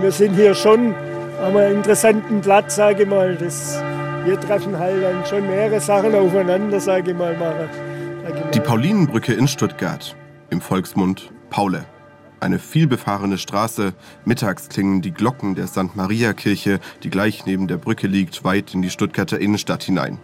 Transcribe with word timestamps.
Wir 0.00 0.12
sind 0.12 0.34
hier 0.34 0.54
schon 0.54 0.94
einem 1.42 1.76
interessanten 1.76 2.40
Platz, 2.40 2.76
sage 2.76 3.02
ich 3.02 3.08
mal. 3.08 3.36
Das, 3.36 3.82
wir 4.24 4.38
treffen 4.40 4.78
halt 4.78 5.02
dann 5.02 5.24
schon 5.26 5.46
mehrere 5.46 5.80
Sachen 5.80 6.14
aufeinander, 6.14 6.80
sage 6.80 7.10
ich 7.12 7.16
mal. 7.16 7.36
Machen. 7.36 7.68
Die 8.54 8.60
Paulinenbrücke 8.60 9.32
in 9.32 9.48
Stuttgart, 9.48 10.14
im 10.50 10.60
Volksmund 10.60 11.32
Paule. 11.50 11.84
Eine 12.40 12.58
vielbefahrene 12.58 13.38
Straße, 13.38 13.94
mittags 14.24 14.68
klingen 14.68 15.00
die 15.00 15.12
Glocken 15.12 15.54
der 15.54 15.68
St. 15.68 15.94
Maria 15.94 16.32
Kirche, 16.32 16.80
die 17.02 17.10
gleich 17.10 17.46
neben 17.46 17.68
der 17.68 17.76
Brücke 17.76 18.08
liegt, 18.08 18.42
weit 18.44 18.74
in 18.74 18.82
die 18.82 18.90
Stuttgarter 18.90 19.38
Innenstadt 19.38 19.84
hinein. 19.84 20.18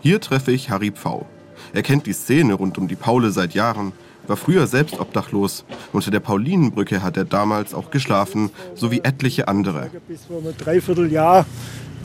Hier 0.00 0.20
treffe 0.20 0.52
ich 0.52 0.70
Harry 0.70 0.90
Pfau. 0.90 1.26
Er 1.72 1.82
kennt 1.82 2.06
die 2.06 2.12
Szene 2.12 2.54
rund 2.54 2.78
um 2.78 2.88
die 2.88 2.94
Paule 2.94 3.30
seit 3.30 3.54
Jahren, 3.54 3.92
war 4.28 4.36
früher 4.36 4.66
selbst 4.66 4.98
obdachlos. 4.98 5.64
Unter 5.92 6.10
der 6.10 6.20
Paulinenbrücke 6.20 7.02
hat 7.02 7.16
er 7.16 7.24
damals 7.24 7.74
auch 7.74 7.90
geschlafen, 7.90 8.50
so 8.74 8.90
wie 8.90 9.00
etliche 9.00 9.48
andere. 9.48 9.90
Bis 10.08 10.24
vor 10.24 10.38
einem 10.38 10.56
Dreivierteljahr 10.56 11.46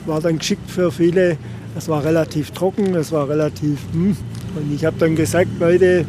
war 0.06 0.20
dann 0.20 0.38
geschickt 0.38 0.70
für 0.70 0.90
viele. 0.90 1.36
Es 1.76 1.88
war 1.88 2.04
relativ 2.04 2.50
trocken, 2.50 2.94
es 2.94 3.12
war 3.12 3.28
relativ. 3.28 3.78
Hm. 3.92 4.16
Und 4.54 4.74
ich 4.74 4.84
habe 4.84 4.96
dann 4.98 5.16
gesagt, 5.16 5.50
Leute, 5.58 6.04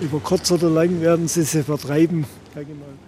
über 0.00 0.20
kurz 0.20 0.50
oder 0.50 0.68
lang 0.68 1.00
werden 1.00 1.28
sie 1.28 1.42
sie 1.42 1.62
vertreiben. 1.62 2.26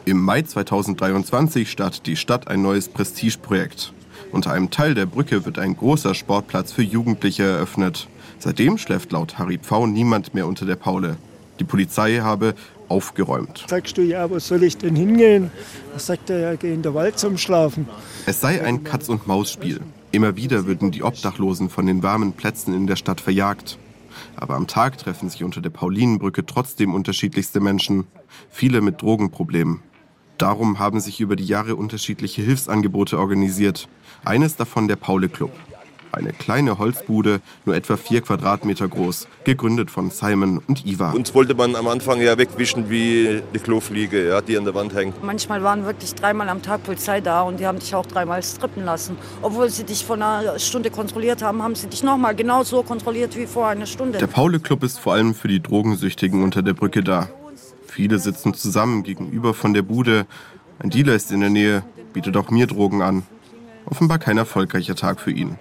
Im 0.05 0.21
Mai 0.21 0.43
2023 0.43 1.71
startet 1.71 2.07
die 2.07 2.17
Stadt 2.17 2.49
ein 2.49 2.63
neues 2.63 2.89
Prestigeprojekt. 2.89 3.93
Unter 4.33 4.53
einem 4.53 4.71
Teil 4.71 4.95
der 4.95 5.07
Brücke 5.07 5.45
wird 5.45 5.59
ein 5.59 5.77
großer 5.77 6.15
Sportplatz 6.15 6.73
für 6.73 6.83
Jugendliche 6.83 7.45
eröffnet. 7.45 8.09
Seitdem 8.39 8.79
schläft 8.79 9.13
laut 9.13 9.39
Harry 9.39 9.59
Pfau 9.59 9.87
niemand 9.87 10.35
mehr 10.35 10.47
unter 10.47 10.67
der 10.67 10.77
Paule. 10.77 11.17
Die 11.61 11.65
Polizei 11.65 12.19
habe 12.19 12.55
aufgeräumt. 12.89 13.65
Sagst 13.69 13.99
du, 13.99 14.03
ja, 14.03 14.31
wo 14.31 14.39
soll 14.39 14.63
ich 14.63 14.77
denn 14.77 14.97
hingehen? 14.97 15.51
Da 15.93 15.99
sagt 15.99 16.31
er, 16.31 16.39
ja, 16.39 16.55
geh 16.55 16.73
in 16.73 16.83
den 16.83 16.95
Wald 16.95 17.19
zum 17.19 17.37
Schlafen. 17.37 17.89
Es 18.27 18.41
sei 18.41 18.63
ein 18.65 18.85
Katz-und-Maus-Spiel. 18.85 19.81
Immer 20.11 20.37
wieder 20.37 20.67
würden 20.67 20.91
die 20.91 21.03
Obdachlosen 21.03 21.69
von 21.69 21.87
den 21.87 22.03
warmen 22.03 22.33
Plätzen 22.33 22.75
in 22.75 22.87
der 22.87 22.97
Stadt 22.97 23.21
verjagt. 23.21 23.79
Aber 24.37 24.55
am 24.55 24.67
Tag 24.67 24.99
treffen 24.99 25.29
sich 25.29 25.45
unter 25.45 25.61
der 25.61 25.71
Paulinenbrücke 25.71 26.47
trotzdem 26.47 26.95
unterschiedlichste 26.95 27.61
Menschen, 27.61 28.07
viele 28.51 28.81
mit 28.81 29.03
Drogenproblemen. 29.03 29.81
Darum 30.39 30.79
haben 30.79 31.01
sich 31.01 31.21
über 31.21 31.37
die 31.37 31.45
Jahre 31.45 31.77
unterschiedliche 31.77 32.43
Hilfsangebote 32.43 33.19
organisiert. 33.19 33.89
Eines 34.25 34.57
davon 34.57 34.89
der 34.89 34.97
Paule 34.97 35.29
Club. 35.29 35.53
Eine 36.13 36.33
kleine 36.33 36.79
Holzbude, 36.79 37.41
nur 37.65 37.77
etwa 37.77 37.97
vier 37.97 38.23
Quadratmeter 38.23 38.89
groß, 38.89 39.29
gegründet 39.45 39.91
von 39.91 40.11
Simon 40.11 40.59
und 40.67 40.87
Iva. 40.87 41.13
Uns 41.13 41.35
wollte 41.35 41.55
man 41.55 41.77
am 41.77 41.87
Anfang 41.87 42.21
ja 42.21 42.39
wegwischen 42.39 42.89
wie 42.91 43.43
die 43.55 43.59
Klofliege, 43.59 44.29
ja, 44.29 44.41
die 44.41 44.57
an 44.57 44.65
der 44.65 44.75
Wand 44.75 44.95
hängt. 44.95 45.23
Manchmal 45.23 45.63
waren 45.63 45.85
wirklich 45.85 46.15
dreimal 46.15 46.49
am 46.49 46.63
Tag 46.63 46.83
Polizei 46.83 47.21
da 47.21 47.43
und 47.43 47.61
die 47.61 47.67
haben 47.67 47.79
dich 47.79 47.95
auch 47.95 48.07
dreimal 48.07 48.43
strippen 48.43 48.85
lassen. 48.85 49.17
Obwohl 49.43 49.69
sie 49.71 49.85
dich 49.85 50.05
vor 50.05 50.17
einer 50.17 50.59
Stunde 50.59 50.91
kontrolliert 50.91 51.43
haben, 51.43 51.63
haben 51.63 51.75
sie 51.75 51.89
dich 51.89 52.03
nochmal 52.03 52.35
genau 52.35 52.63
so 52.65 52.83
kontrolliert 52.83 53.37
wie 53.37 53.47
vor 53.47 53.69
einer 53.69 53.87
Stunde. 53.87 54.19
Der 54.19 54.27
Paule 54.27 54.61
Club 54.61 54.83
ist 54.83 54.99
vor 54.99 55.13
allem 55.13 55.35
für 55.35 55.49
die 55.49 55.63
Drogensüchtigen 55.63 56.43
unter 56.43 56.63
der 56.63 56.73
Brücke 56.73 57.03
da. 57.03 57.29
Viele 57.87 58.19
sitzen 58.19 58.55
zusammen 58.55 59.03
gegenüber 59.03 59.55
von 59.55 59.75
der 59.75 59.83
Bude. 59.83 60.27
Ein 60.79 60.91
Dealer 60.91 61.15
ist 61.15 61.33
in 61.33 61.41
der 61.41 61.51
Nähe, 61.51 61.83
bietet 62.13 62.37
auch 62.37 62.51
mir 62.51 62.67
Drogen 62.67 63.03
an. 63.03 63.25
Offenbar 63.87 64.19
kein 64.19 64.39
erfolgreicher 64.39 64.95
Tag 64.95 65.21
für 65.21 65.31
ihn. 65.31 65.59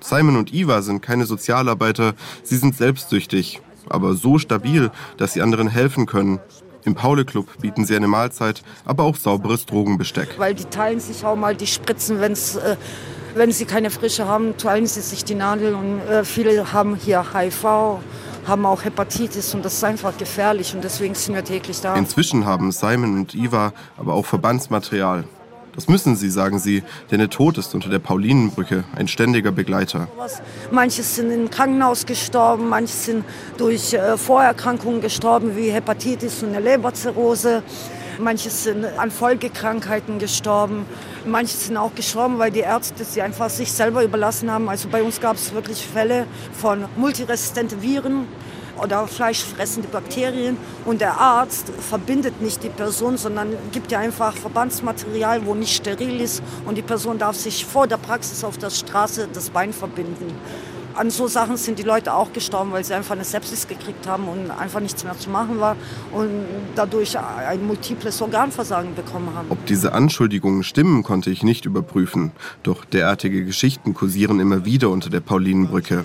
Simon 0.00 0.36
und 0.36 0.52
Iva 0.52 0.82
sind 0.82 1.02
keine 1.02 1.26
Sozialarbeiter, 1.26 2.14
sie 2.42 2.56
sind 2.56 2.76
selbstsüchtig, 2.76 3.60
aber 3.88 4.14
so 4.14 4.38
stabil, 4.38 4.90
dass 5.16 5.32
sie 5.34 5.42
anderen 5.42 5.68
helfen 5.68 6.06
können. 6.06 6.40
Im 6.84 6.94
Paule 6.94 7.24
Club 7.24 7.46
bieten 7.60 7.84
sie 7.84 7.94
eine 7.94 8.08
Mahlzeit, 8.08 8.62
aber 8.84 9.04
auch 9.04 9.16
sauberes 9.16 9.66
Drogenbesteck. 9.66 10.38
Weil 10.38 10.54
die 10.54 10.64
teilen 10.64 11.00
sich 11.00 11.24
auch 11.24 11.36
mal 11.36 11.54
die 11.54 11.66
Spritzen, 11.66 12.20
wenn's, 12.20 12.56
äh, 12.56 12.76
wenn 13.34 13.52
sie 13.52 13.66
keine 13.66 13.90
Frische 13.90 14.26
haben, 14.26 14.56
teilen 14.56 14.86
sie 14.86 15.02
sich 15.02 15.24
die 15.24 15.34
Nadel 15.34 15.74
und 15.74 16.00
äh, 16.00 16.24
viele 16.24 16.72
haben 16.72 16.96
hier 16.96 17.24
HIV 17.34 18.00
haben 18.46 18.66
auch 18.66 18.84
Hepatitis 18.84 19.54
und 19.54 19.64
das 19.64 19.74
ist 19.74 19.84
einfach 19.84 20.16
gefährlich 20.16 20.74
und 20.74 20.82
deswegen 20.82 21.14
sind 21.14 21.34
wir 21.34 21.44
täglich 21.44 21.80
da. 21.80 21.94
Inzwischen 21.94 22.46
haben 22.46 22.72
Simon 22.72 23.18
und 23.18 23.34
Iva 23.34 23.72
aber 23.96 24.14
auch 24.14 24.26
Verbandsmaterial. 24.26 25.24
Das 25.74 25.88
müssen 25.88 26.16
sie, 26.16 26.30
sagen 26.30 26.58
sie, 26.58 26.82
denn 27.10 27.18
der 27.18 27.30
Tod 27.30 27.56
ist 27.58 27.74
unter 27.74 27.88
der 27.88 28.00
Paulinenbrücke 28.00 28.84
ein 28.96 29.08
ständiger 29.08 29.52
Begleiter. 29.52 30.08
Manche 30.70 31.02
sind 31.02 31.30
im 31.30 31.50
Krankenhaus 31.50 32.06
gestorben, 32.06 32.68
manche 32.68 32.92
sind 32.92 33.24
durch 33.56 33.92
äh, 33.92 34.16
Vorerkrankungen 34.16 35.00
gestorben, 35.00 35.56
wie 35.56 35.70
Hepatitis 35.70 36.42
und 36.42 36.50
eine 36.50 36.60
Leberzirrhose. 36.60 37.62
Manche 38.18 38.50
sind 38.50 38.84
an 38.84 39.10
Folgekrankheiten 39.10 40.18
gestorben. 40.18 40.84
Manche 41.24 41.56
sind 41.56 41.76
auch 41.76 41.94
gestorben, 41.94 42.38
weil 42.38 42.50
die 42.50 42.60
Ärzte 42.60 43.04
sie 43.04 43.22
einfach 43.22 43.48
sich 43.48 43.72
selber 43.72 44.04
überlassen 44.04 44.50
haben. 44.50 44.68
Also 44.68 44.88
bei 44.88 45.02
uns 45.02 45.20
gab 45.20 45.36
es 45.36 45.54
wirklich 45.54 45.86
Fälle 45.86 46.26
von 46.52 46.84
multiresistenten 46.96 47.80
Viren 47.80 48.26
oder 48.82 49.06
fleischfressende 49.06 49.88
Bakterien. 49.88 50.56
Und 50.84 51.00
der 51.00 51.18
Arzt 51.18 51.72
verbindet 51.88 52.40
nicht 52.40 52.62
die 52.62 52.68
Person, 52.68 53.16
sondern 53.16 53.54
gibt 53.72 53.92
ihr 53.92 53.98
einfach 53.98 54.36
Verbandsmaterial, 54.36 55.46
wo 55.46 55.54
nicht 55.54 55.74
steril 55.74 56.20
ist. 56.20 56.42
Und 56.66 56.76
die 56.76 56.82
Person 56.82 57.18
darf 57.18 57.36
sich 57.36 57.64
vor 57.64 57.86
der 57.86 57.98
Praxis 57.98 58.44
auf 58.44 58.58
der 58.58 58.70
Straße 58.70 59.28
das 59.32 59.50
Bein 59.50 59.72
verbinden. 59.72 60.34
An 60.94 61.08
so 61.10 61.28
Sachen 61.28 61.56
sind 61.56 61.78
die 61.78 61.84
Leute 61.84 62.12
auch 62.12 62.32
gestorben, 62.32 62.72
weil 62.72 62.84
sie 62.84 62.94
einfach 62.94 63.14
eine 63.14 63.24
Sepsis 63.24 63.68
gekriegt 63.68 64.06
haben 64.06 64.28
und 64.28 64.50
einfach 64.50 64.80
nichts 64.80 65.04
mehr 65.04 65.16
zu 65.16 65.30
machen 65.30 65.60
war 65.60 65.76
und 66.12 66.44
dadurch 66.74 67.16
ein 67.18 67.64
multiples 67.64 68.20
Organversagen 68.20 68.94
bekommen 68.94 69.30
haben. 69.34 69.46
Ob 69.50 69.64
diese 69.66 69.92
Anschuldigungen 69.92 70.64
stimmen, 70.64 71.02
konnte 71.02 71.30
ich 71.30 71.42
nicht 71.42 71.64
überprüfen. 71.64 72.32
Doch 72.64 72.84
derartige 72.84 73.44
Geschichten 73.44 73.94
kursieren 73.94 74.40
immer 74.40 74.64
wieder 74.64 74.90
unter 74.90 75.10
der 75.10 75.20
Paulinenbrücke. 75.20 76.04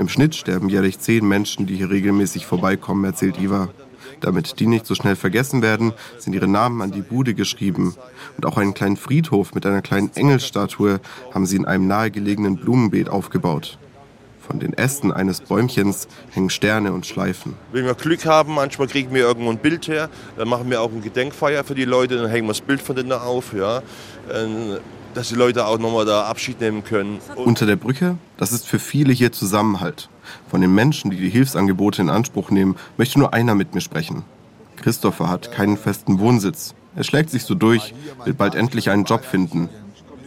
Im 0.00 0.08
Schnitt 0.08 0.34
sterben 0.34 0.70
jährlich 0.70 0.98
zehn 0.98 1.28
Menschen, 1.28 1.66
die 1.66 1.76
hier 1.76 1.90
regelmäßig 1.90 2.46
vorbeikommen, 2.46 3.04
erzählt 3.04 3.38
Iva. 3.38 3.68
Damit 4.22 4.58
die 4.58 4.66
nicht 4.66 4.86
so 4.86 4.94
schnell 4.94 5.14
vergessen 5.14 5.60
werden, 5.60 5.92
sind 6.16 6.32
ihre 6.32 6.48
Namen 6.48 6.80
an 6.80 6.90
die 6.90 7.02
Bude 7.02 7.34
geschrieben. 7.34 7.94
Und 8.38 8.46
auch 8.46 8.56
einen 8.56 8.72
kleinen 8.72 8.96
Friedhof 8.96 9.54
mit 9.54 9.66
einer 9.66 9.82
kleinen 9.82 10.10
Engelstatue 10.14 11.00
haben 11.34 11.44
sie 11.44 11.56
in 11.56 11.66
einem 11.66 11.86
nahegelegenen 11.86 12.56
Blumenbeet 12.56 13.10
aufgebaut. 13.10 13.76
Von 14.40 14.58
den 14.58 14.72
Ästen 14.72 15.12
eines 15.12 15.42
Bäumchens 15.42 16.08
hängen 16.30 16.48
Sterne 16.48 16.94
und 16.94 17.04
Schleifen. 17.04 17.54
Wenn 17.70 17.84
wir 17.84 17.92
Glück 17.92 18.24
haben, 18.24 18.54
manchmal 18.54 18.88
kriegen 18.88 19.12
wir 19.12 19.20
irgendwo 19.20 19.50
ein 19.50 19.58
Bild 19.58 19.86
her, 19.86 20.08
dann 20.38 20.48
machen 20.48 20.70
wir 20.70 20.80
auch 20.80 20.90
eine 20.90 21.02
Gedenkfeier 21.02 21.62
für 21.62 21.74
die 21.74 21.84
Leute, 21.84 22.16
dann 22.16 22.30
hängen 22.30 22.46
wir 22.46 22.54
das 22.54 22.62
Bild 22.62 22.80
von 22.80 22.96
denen 22.96 23.12
auf. 23.12 23.52
Ja. 23.52 23.82
Dass 25.14 25.28
die 25.28 25.34
Leute 25.34 25.66
auch 25.66 25.78
nochmal 25.78 26.04
da 26.04 26.24
Abschied 26.24 26.60
nehmen 26.60 26.84
können. 26.84 27.18
Unter 27.34 27.66
der 27.66 27.76
Brücke, 27.76 28.16
das 28.36 28.52
ist 28.52 28.66
für 28.66 28.78
viele 28.78 29.12
hier 29.12 29.32
Zusammenhalt. 29.32 30.08
Von 30.48 30.60
den 30.60 30.74
Menschen, 30.74 31.10
die 31.10 31.16
die 31.16 31.30
Hilfsangebote 31.30 32.02
in 32.02 32.10
Anspruch 32.10 32.50
nehmen, 32.50 32.76
möchte 32.96 33.18
nur 33.18 33.34
einer 33.34 33.54
mit 33.54 33.74
mir 33.74 33.80
sprechen. 33.80 34.24
Christopher 34.76 35.28
hat 35.28 35.52
keinen 35.52 35.76
festen 35.76 36.20
Wohnsitz. 36.20 36.74
Er 36.96 37.04
schlägt 37.04 37.30
sich 37.30 37.44
so 37.44 37.54
durch, 37.54 37.94
will 38.24 38.34
bald 38.34 38.54
endlich 38.54 38.90
einen 38.90 39.04
Job 39.04 39.24
finden. 39.24 39.68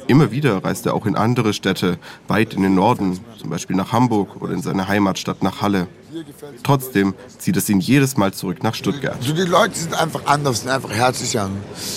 Immer 0.08 0.32
wieder 0.32 0.64
reist 0.64 0.86
er 0.86 0.94
auch 0.94 1.06
in 1.06 1.16
andere 1.16 1.54
Städte, 1.54 1.98
weit 2.28 2.54
in 2.54 2.64
den 2.64 2.76
Norden, 2.76 3.20
zum 3.40 3.50
Beispiel 3.50 3.76
nach 3.76 3.92
Hamburg 3.92 4.42
oder 4.42 4.54
in 4.54 4.62
seine 4.62 4.88
Heimatstadt 4.88 5.44
nach 5.44 5.62
Halle. 5.62 5.88
Trotzdem 6.64 7.14
zieht 7.38 7.58
es 7.58 7.70
ihn 7.70 7.80
jedes 7.80 8.18
Mal 8.18 8.34
zurück 8.34 8.64
nach 8.64 8.76
Stuttgart. 8.76 9.18
So, 9.22 9.34
die 9.34 9.42
Leute 9.42 9.76
sind 9.76 9.94
einfach 9.94 10.26
anders, 10.26 10.62
sind 10.62 10.70
einfach 10.70 10.92
herzlicher. 10.92 11.50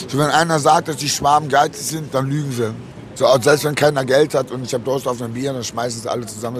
So, 0.08 0.18
wenn 0.18 0.30
einer 0.30 0.58
sagt, 0.58 0.88
dass 0.88 0.96
die 0.96 1.08
Schwaben 1.08 1.48
geizig 1.48 1.84
sind, 1.84 2.14
dann 2.14 2.28
lügen 2.30 2.52
sie. 2.52 2.72
So, 3.14 3.26
selbst 3.40 3.64
wenn 3.64 3.74
keiner 3.74 4.04
Geld 4.04 4.34
hat 4.34 4.50
und 4.50 4.64
ich 4.64 4.74
habe 4.74 4.84
Durst 4.84 5.08
auf 5.08 5.20
ein 5.20 5.32
Bier, 5.32 5.52
dann 5.52 5.64
schmeißen 5.64 6.02
sie 6.02 6.10
alle 6.10 6.26
zusammen, 6.26 6.56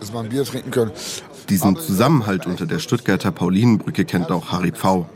dass 0.00 0.12
wir 0.12 0.20
ein 0.20 0.28
Bier 0.28 0.44
trinken 0.44 0.70
können. 0.70 0.92
Diesen 1.48 1.76
Zusammenhalt 1.76 2.46
unter 2.46 2.66
der 2.66 2.78
Stuttgarter 2.78 3.32
Paulinenbrücke 3.32 4.04
kennt 4.04 4.30
auch 4.30 4.52
Harry 4.52 4.72
Pfau. 4.72 5.08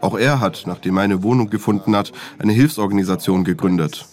Auch 0.00 0.18
er 0.18 0.40
hat, 0.40 0.64
nachdem 0.66 0.96
er 0.96 1.04
eine 1.04 1.22
Wohnung 1.22 1.48
gefunden 1.48 1.94
hat, 1.96 2.12
eine 2.38 2.52
Hilfsorganisation 2.52 3.44
gegründet. 3.44 4.04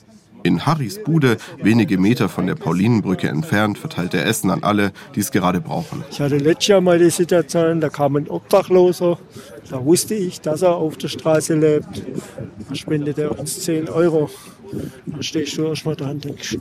In 0.44 0.66
Harrys 0.66 1.04
Bude, 1.04 1.38
wenige 1.62 1.98
Meter 1.98 2.30
von 2.30 2.48
der 2.48 2.56
Paulinenbrücke 2.56 3.28
entfernt, 3.28 3.78
verteilt 3.78 4.14
er 4.14 4.26
Essen 4.26 4.50
an 4.50 4.64
alle, 4.64 4.92
die 5.16 5.20
es 5.20 5.32
gerade 5.32 5.62
brauchen. 5.62 6.04
Ich 6.12 6.20
hatte 6.20 6.38
letztes 6.38 6.68
Jahr 6.68 6.82
mal 6.82 7.00
die 7.00 7.10
Situation, 7.10 7.82
da 7.82 7.90
kam 7.90 8.16
ein 8.16 8.30
Obdachloser. 8.30 9.20
Da 9.70 9.84
wusste 9.84 10.16
ich, 10.16 10.42
dass 10.42 10.62
er 10.62 10.76
auf 10.76 10.98
der 10.98 11.10
Straße 11.10 11.56
lebt. 11.56 12.04
Da 12.68 12.76
spendet 12.76 13.18
er 13.18 13.38
uns 13.38 13.62
10 13.62 13.90
Euro. 13.90 14.30
Dann 15.06 15.24
stehst 15.24 15.58
du 15.58 15.68
erstmal 15.68 15.96
da 15.96 16.10
und 16.10 16.24
denkst, 16.24 16.58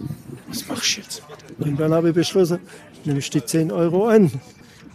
was 0.49 0.67
machst 0.69 0.97
du 0.97 1.01
jetzt? 1.01 1.23
Und 1.59 1.79
dann 1.79 1.93
habe 1.93 2.09
ich 2.09 2.15
beschlossen, 2.15 2.59
nehme 3.05 3.19
ich 3.19 3.31
die 3.31 3.45
10 3.45 3.71
Euro 3.71 4.09
an 4.09 4.31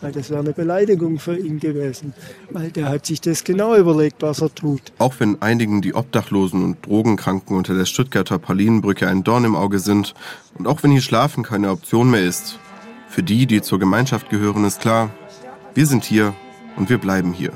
weil 0.03 0.11
das 0.11 0.29
wäre 0.29 0.41
eine 0.41 0.51
Beleidigung 0.51 1.17
für 1.17 1.37
ihn 1.37 1.59
gewesen, 1.59 2.13
weil 2.51 2.69
der 2.71 2.89
hat 2.89 3.05
sich 3.05 3.21
das 3.21 3.43
genau 3.43 3.75
überlegt, 3.75 4.21
was 4.21 4.41
er 4.41 4.53
tut. 4.53 4.81
Auch 4.99 5.15
wenn 5.19 5.41
einigen 5.41 5.81
die 5.81 5.95
Obdachlosen 5.95 6.63
und 6.63 6.85
Drogenkranken 6.85 7.55
unter 7.55 7.73
der 7.73 7.85
Stuttgarter 7.85 8.37
Paulinenbrücke 8.37 9.07
ein 9.07 9.23
Dorn 9.23 9.45
im 9.45 9.55
Auge 9.55 9.79
sind 9.79 10.13
und 10.59 10.67
auch 10.67 10.83
wenn 10.83 10.91
hier 10.91 11.01
Schlafen 11.01 11.43
keine 11.43 11.71
Option 11.71 12.11
mehr 12.11 12.23
ist, 12.23 12.59
für 13.07 13.23
die, 13.23 13.45
die 13.45 13.61
zur 13.61 13.79
Gemeinschaft 13.79 14.29
gehören, 14.29 14.65
ist 14.65 14.81
klar, 14.81 15.09
wir 15.73 15.85
sind 15.85 16.03
hier 16.03 16.33
und 16.75 16.89
wir 16.89 16.97
bleiben 16.97 17.31
hier. 17.31 17.53